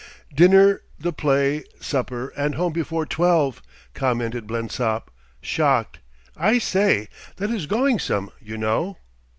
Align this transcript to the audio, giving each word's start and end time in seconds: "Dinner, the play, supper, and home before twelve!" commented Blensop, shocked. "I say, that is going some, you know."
"Dinner, 0.33 0.81
the 0.99 1.13
play, 1.13 1.63
supper, 1.79 2.29
and 2.35 2.55
home 2.55 2.73
before 2.73 3.05
twelve!" 3.05 3.61
commented 3.93 4.47
Blensop, 4.47 5.11
shocked. 5.43 5.99
"I 6.35 6.57
say, 6.57 7.07
that 7.35 7.51
is 7.51 7.67
going 7.67 7.99
some, 7.99 8.31
you 8.41 8.57
know." 8.57 8.97